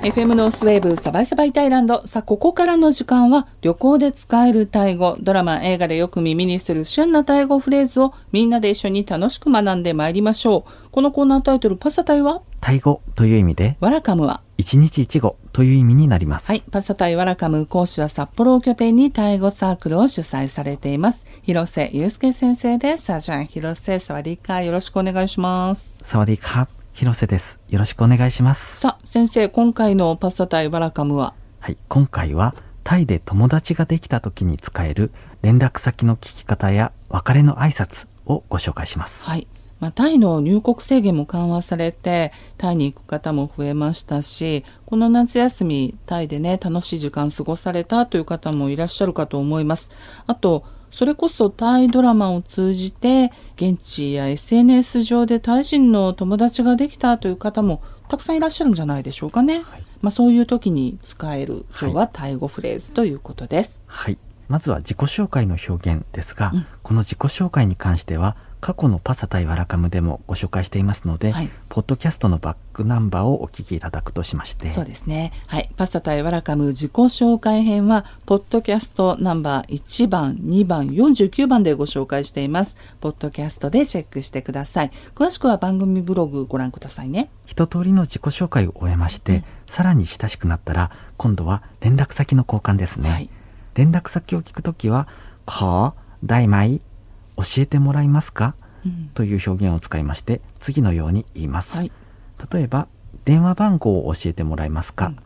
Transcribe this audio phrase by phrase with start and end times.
[0.00, 2.06] FM ノースウェーブサバイサバイタイランド。
[2.06, 10.90] さあ、ここからの時間は旅行で使えるタイ語、ドラマ、映画でよく耳にする旬なタイ語フレーズをみんなで一緒に楽しく学んでまいりましょう。
[10.90, 12.40] このコーナータイトル、パサタイは？
[12.62, 14.40] タイ語という意味で、ワラカムは？
[14.56, 16.46] 一日一語という意味になります。
[16.46, 16.62] はい。
[16.62, 21.26] パサタイワラカム講師は札幌を拠点にタイ語サークルを主催されています。
[21.42, 23.04] 広瀬祐介先生です。
[23.04, 25.94] さあ、じゃあ、広瀬サワディーカーよろしくお願いします。
[26.00, 27.58] サワディーカー広瀬です。
[27.70, 28.80] よろしくお願いします。
[28.80, 31.32] さあ、先生、今回のパサタイワラカムは？
[31.58, 32.54] はい、今回は
[32.84, 35.10] タイで友達ができた時に使える
[35.40, 39.24] 連絡先の聞き方や別れの挨拶をご紹介します。
[39.24, 39.46] はい。
[39.78, 49.90] まあ、タイの入国制限も緩和されて、タイに行く方も増えましたし、この夏休み、タイでね、楽しい時間過ごされたという方もいらっしゃるかと思います。
[50.26, 59.62] あと、それこそタイドラマを通じて、現地や SNS 上でタイ人の友達ができたという方もたくさんいらっしゃるんじゃないでしょうかね。
[59.62, 63.80] はいまあ、そういう時に使える、今日はタイ語フレーズということです。
[63.86, 64.18] はい。
[64.48, 75.32] まずは自己紹介の表現ですが、うんこの自己紹介に関しては過去のパサタイワラカムでもご紹介していますので、はいポッドキャストのバックナンバーをお聞きいただくとしまして、そうですね。
[75.46, 75.70] はい。
[75.76, 82.76] パスタ対ワラカム自己紹介編は、ポッドキャストナンバー1番、2番、49番でご紹介しています。
[83.00, 84.90] ポッドキャストでチェックしてください。
[85.14, 87.30] 詳しくは番組ブログご覧くださいね。
[87.46, 93.30] 一通りの自己紹介を終えまして、さらに親しくなったら今度は連絡先の交換ですね、はい
[93.74, 95.06] 連絡先を聞くときは
[95.46, 95.94] 「か
[96.24, 96.80] 大米
[97.39, 98.55] 教えてもらえますか?
[98.85, 101.91] うん」という表現を使いまして次のように言います、はい。
[102.51, 102.87] 例えば
[103.25, 105.17] 電話番号を教えてもらえますか、うん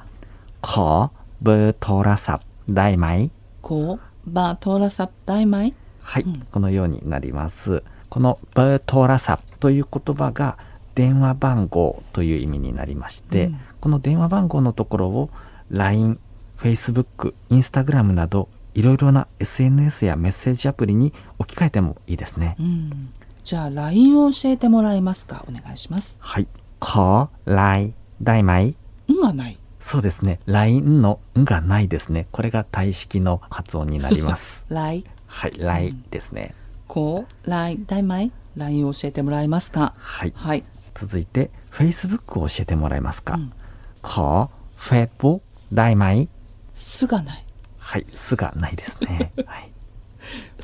[0.61, 10.57] かเบอร์โทรศัพท์ได้ไหมこう、ば、トーラサプダイマイはい、うんこのようになりますこの「バートラサ」という言葉が
[10.95, 15.29] 電話番号という意味になりまして、うんこの電話番号のところを
[15.69, 22.56] LINE、Facebook、Instagram など いろいろな SNS やメッセージアプリに置き換えてもいいですね。
[22.58, 23.12] うん、
[23.44, 25.44] じゃあ LINE を教えてもらえますか？
[25.48, 26.16] お願いします。
[26.20, 26.46] はい。
[26.80, 28.76] こ、らい、だいまい。
[29.10, 29.58] んがない。
[29.80, 30.40] そうですね。
[30.46, 32.26] LINE のんがないですね。
[32.32, 34.64] これが体式の発音になります。
[34.70, 35.04] らい。
[35.26, 36.54] はい、らいですね。
[36.88, 38.32] こ、らい、だいまい。
[38.56, 39.94] LINE を教えてもらえますか？
[39.98, 40.32] はい。
[40.36, 40.64] はい、
[40.94, 43.52] 続いて Facebook を教えてもらえますか、こうん、
[44.02, 45.42] こ、フェポ、
[45.72, 46.28] だいまい。
[46.72, 47.44] すがない。
[47.84, 49.30] はい、すがないですね。
[49.46, 49.70] はい、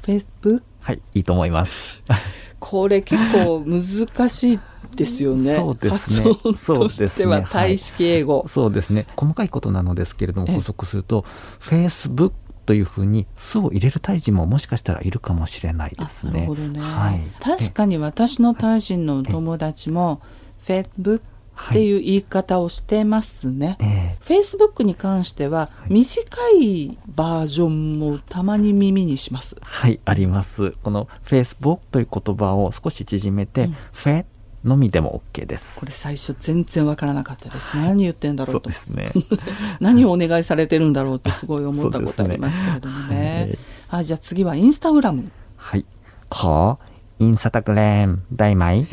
[0.03, 2.03] Facebook はい、いいと思います。
[2.58, 4.60] これ結構難しい
[4.97, 5.54] ですよね。
[5.54, 8.44] そうですねそうですねタイ式英語。
[8.48, 9.06] そうですね。
[9.16, 11.25] 細かいことなのですけれども、ええ補足すると、
[11.60, 12.32] Facebook
[12.64, 16.32] というふうに、すを入れるタイ人ももしかしたらいるかもしれないですね。
[16.32, 16.81] なるほどね。
[16.81, 17.22] はい。
[17.41, 20.20] 確かに私のタイ人の友達も
[20.66, 21.20] Facebook
[21.69, 24.16] っていう言い方をしてますね。
[24.21, 29.56] フェイスブックに関しては短いバージョンもたまに耳にします。
[29.60, 30.72] はい、あります。
[30.82, 34.25] このフェイスブックという言葉を少し縮めて、うん、フェ
[34.65, 35.81] のみでも OK です。
[35.81, 37.69] これ最初全然わからなかったです。
[37.75, 38.69] 何言ってんだろうと。
[38.69, 39.12] うですね、
[39.81, 43.16] 何をお願いされてるんだろうってすごい思ったことありますけれどもね。
[43.47, 45.31] ねはい、じゃあ次はインスタグラム。
[45.56, 45.84] はい。
[46.28, 46.78] こ
[47.19, 48.87] う、インスタグラム、大米。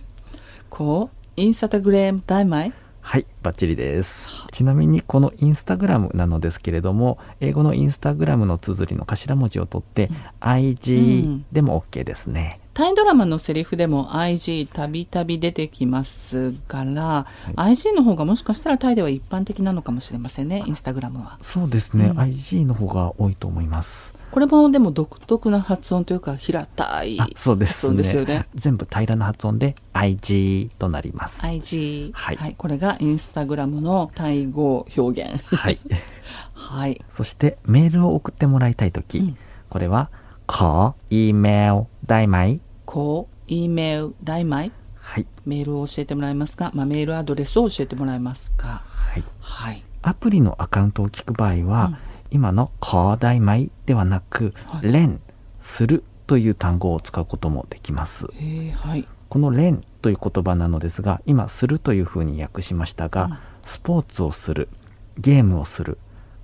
[0.70, 4.46] こう、インスタグラムダイマイはい、バッチリです。
[4.52, 12.60] ちなみにこのインスタグラムなのですけれども、英語のインスタグラムの綴りの頭文字を取って、うん IG でも OK ですね。
[12.74, 21.38] タイドラマのセリフでも IG たびたび出てきますから、IG の方がもしかしたらタイでは一般的なのかもしれませんね、インスタグラムは。
[21.42, 24.14] そうですね、うん IG の方が多いと思います。
[24.30, 28.02] これもでも独特な発音というか平たいあ、そうです発音ね。
[28.04, 28.46] ですよね。
[28.54, 31.42] 全部平らな発音で IG となります。
[31.42, 35.44] IG、はいこれがインスタグラムのタイ語表現。
[35.54, 35.78] はい。
[36.54, 37.04] はい。
[37.10, 39.36] そしてメールを送ってもらいたいとき、うん
[39.68, 40.10] これは、
[40.46, 42.37] ขอ E メール ได้ไหม
[42.85, 45.25] こう、E メール、大イはい。
[45.45, 49.23] メールを教えてもらえますか、まあ、メールアドレスを教えてもらえますかはい。
[49.39, 49.83] はい。
[50.01, 51.97] アプリのアカウントを聞く場合は、うん
[52.29, 55.21] 今の「ขอได้ไหม」ではなく「はい連」
[55.61, 59.07] するという単語を使うこともできますへえはい。
[59.29, 64.69] この「連」という言葉なのですが今「する」というふうに訳しましたが、うんスポーツをする
[65.17, 65.97] ゲームをする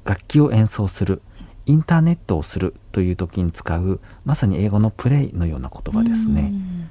[0.03, 1.21] 楽器を演奏する
[1.68, 6.40] インターネットをするという時に使うまさに英語のプレイのような言葉ですね。
[6.40, 6.90] うん。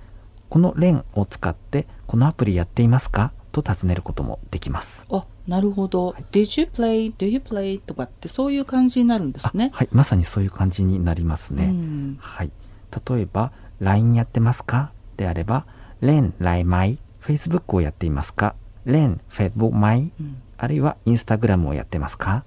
[0.50, 3.34] この「連」を使ってこのアプリやっていますか？
[3.52, 5.08] と尋ねることもできます。
[5.12, 6.16] あ、なるほど。
[6.32, 7.12] Did you play?
[7.16, 7.80] Do you play?
[7.80, 9.72] とかってそういう感じになるんですね。
[9.74, 9.90] はい。
[9.92, 12.18] まさにそういう感じになりますね、うん。
[12.20, 12.52] はい。
[13.10, 14.92] 例えば、LINE やってますか？
[15.18, 15.66] であれば、
[16.02, 18.54] レン、ライマイ、Facebook をやっていますか？
[18.86, 20.42] レン、Facebook マイうん。
[20.60, 22.44] あるいはインスタグラムをやってますか？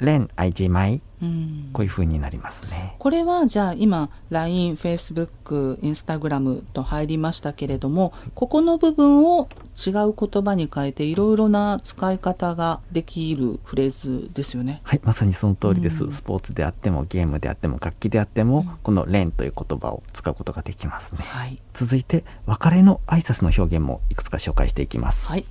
[0.00, 2.96] 連 IG 米、うん、こういうふうになりますね。
[2.98, 14.80] これはじゃあ今 LINE、Facebook、Instagram と入りましたけれどもここの部分を違う言葉に変えていろいろな使い方ができるフレーズですよね。
[14.84, 21.20] はいまさにその通りです、うん、スポーツであってもゲームであっても楽器であっても、うん、この「連」という言葉を使うことができますね。
[21.22, 25.26] はい、続いて別れの挨拶の表現もいくつか紹介していきます。
[25.28, 25.46] はい、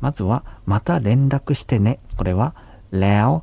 [0.00, 2.54] まずは「また連絡してね」これは
[2.90, 3.42] 「レオ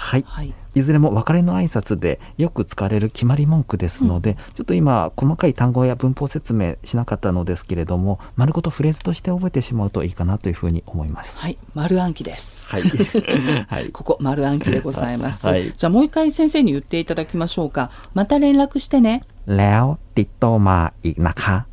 [0.00, 0.24] はい。
[0.26, 11.40] はい、いずれも別れの挨拶でよく使われる決まり文句ですので、ちょっと今細かい単語や文法説明しなかったのですけれども丸ごとフレーズとして覚えてしまうといいかなというふうに思います。
[11.40, 12.68] はい、丸暗記です。
[12.68, 12.82] はい。
[12.82, 13.90] はい。
[13.90, 15.46] ここ丸暗記でございます。
[15.46, 17.90] はいじゃあもう一回先生に言っていただきましょうか。
[18.14, 19.22] また連絡してね。
[19.46, 21.66] แล้วติดต่อมาอีกนะคะ。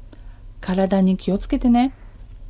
[0.62, 1.92] 体に気をつけてね。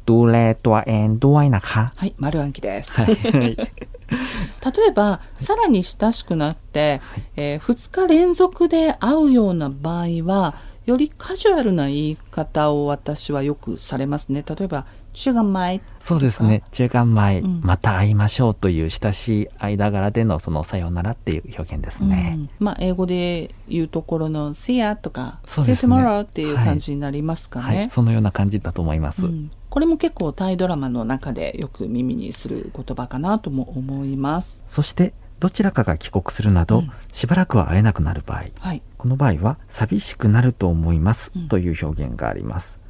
[0.06, 1.94] ดูแลตัวเองด้วยนะคะ。
[1.96, 2.92] はい、丸暗記です。
[2.92, 3.58] はい。
[4.65, 7.01] 例えばさらに親しくなって、
[7.37, 10.55] え2日連続で会うような場合は
[10.89, 16.63] よりカジュアルな言い方を私はよくされますね例えば「シュガマイ」そうですね。
[16.73, 22.37] 中間前、うんまた会いましょうという親しい間柄でのそのさようならっていう表現ですね。
[22.39, 27.77] うんまあ英語で言うところの「See ya」とか「そう See tomorrow」っていう感じになりますかはい。
[27.77, 27.89] ね。
[27.91, 29.27] そのような感じだと思います。
[29.27, 34.61] うんこれも結構タイドラマの中でよく耳にする言葉かなとも思います。
[34.67, 42.81] そしてどちらかが帰国するなど、うん、しばらくは会えなくなる場合、はい、この場合は寂しくなると思いますという表現があります。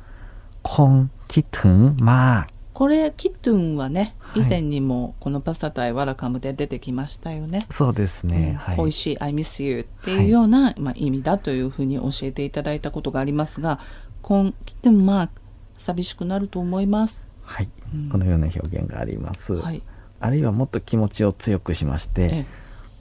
[0.62, 7.67] コンキトゥンマーこれキトゥンはね、以前にもこのパスタ対ワラカムで出てきましたよね。
[7.70, 8.56] そうですね。
[8.58, 13.79] はい、恋しい I miss you っていうような、まあ意味だというふうに教えていただいたことがありますが、
[14.23, 15.29] コンキトゥンマー
[15.78, 17.26] 寂しくなると思います。
[17.42, 19.54] はい、うん、このような表現があります。
[19.54, 19.82] はい、
[20.20, 22.46] あるいはもっと気持ちを強くしまして、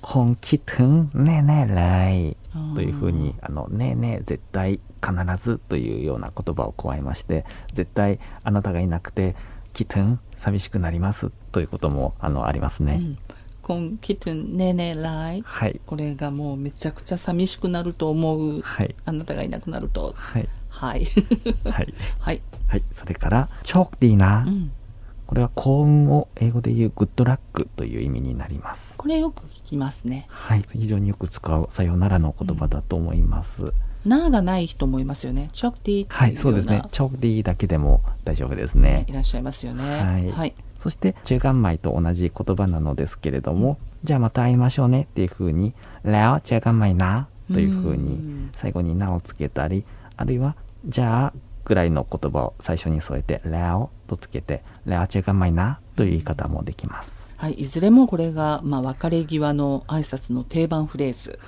[0.02, 2.38] コンキトゥねねらい
[2.76, 9.36] というふうにあのねね絶対必ずというような言葉を加えまして絶対あなたがいなくて
[9.74, 12.94] キトん寂しくなりますということもあのありますね。
[12.94, 13.18] うん。
[13.62, 20.14] コンキトゥンネネライ、はい、これがもうめちゃくちゃ寂しくなると思う、はい、あなたがいなくなると。
[20.16, 20.48] はい。
[20.70, 21.06] はい、
[21.66, 21.94] はい。
[22.18, 22.42] はい。
[22.68, 24.72] はい、それから「チョークディーナー」うん、
[25.26, 33.74] これは幸運を英語で言う「グッドラック」という意味になりますこれよく聞きますねはい非常によく使うさようならの言葉だと思います、うん
[34.08, 35.50] ながない人もいますよね。
[35.52, 36.82] チョクディはい、そうですね。
[36.92, 39.06] チョクディだけでも大丈夫ですね。
[39.08, 39.84] いらっしゃいますよね。
[39.84, 40.32] はい。
[40.32, 45.74] はい、そして中間米と同じ言葉なのですけれども、じゃあまた会いましょうねっていうふうに、
[46.04, 49.84] ラオ中間米なというふうに最後になをつけたり、
[50.16, 50.56] あるいは
[50.86, 51.34] じゃあ
[51.68, 57.34] くらいの言葉を最初に添えて「レオ」とつけて「レオ中がまいな」という言い方もできます。
[57.36, 61.40] はい、いずれもこれが、まあ、別れ際の挨拶の定番フレーズ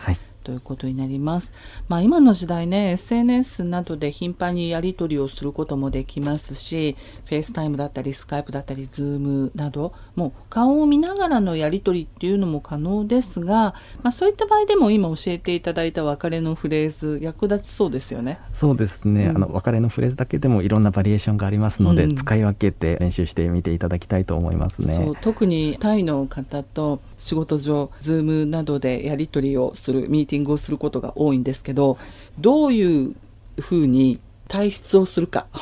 [0.43, 1.53] ということになります。
[1.87, 6.95] まあ今の時代ね、SNS などで頻繁にやり取りをすることもできますし、
[7.25, 18.39] フェイスタイムだったり、スカイプだったり、ズームなど、もう顔を見ながらのやり取りっていうのも可能ですが、まあそういった場合でも今教えていただいた別れのフレーズ、役立ちそうですよね。
[18.53, 24.93] そうですね、うんあの別れのフレーズだけでもいろんなバリエーションがありますので、うん使い分けて練習してみていただきたいと思いますね。
[24.93, 31.97] そう特にタイの方と仕事上、ズームなどでやり取りをする、ミーティングをすることが多いんですけど、
[32.39, 33.15] どういう
[33.59, 35.47] ふうに退出をするか。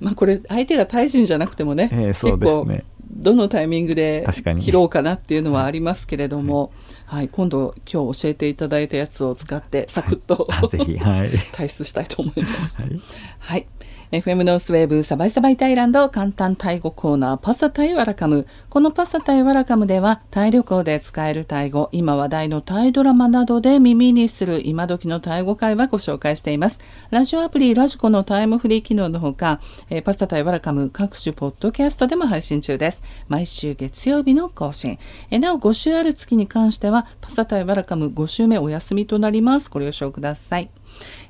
[0.00, 2.66] まあこれ相手がタイ人じゃなくてもね、ええそう結構
[3.12, 6.72] どのタイミングで確かに拾おうかなっていうのはありますけれども、
[7.06, 11.30] はい、今度今日教えていただいたやつを使ってサクッと、あぜひ、はい。
[11.52, 12.76] 退出したいと思います。
[12.76, 13.00] はい
[13.38, 13.66] はい。
[14.12, 18.44] FM ノースウェーブサバイサバイタイランド簡単タイ語コーナーパサタイワラカム。
[18.68, 26.80] このパサタイワラカムではタイ旅行で使えるタイ語、今話題のタイドラマなどで耳にする今時のタイ語会話ご紹介しています。
[27.10, 33.04] ラジオアプリラジコのタイムフリー機能のほか、えパスタイワラカム各種ポッドキャストでも配信中です。
[33.28, 34.98] 毎週月曜日の更新。
[35.30, 39.70] えなお5週ある月に関してはパスタタイワラカム5週目お休みとなります。
[39.70, 40.68] ご了承ください。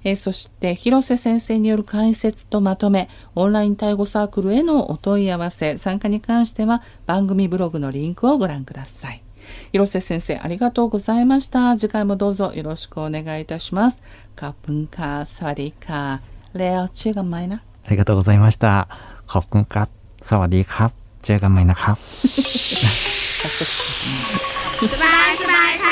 [0.05, 9.23] えー、そして広瀬先生による解説とまとめオンライン対語サークルへのお問い合わせ参加に関しては番組ブログのリンクをご覧ください。
[9.73, 11.77] 広瀬先生ありがとうございました。
[11.77, 14.03] 次回もどうぞよろしくお願いいたします。
[14.37, 16.21] カプンカーサワディカ
[16.55, 18.89] レオチュガマイナありがとうございました。
[19.27, 19.89] カプンカー
[20.23, 24.51] サワディカチュガマイナカ早速使ってみました
[25.85, 25.90] ส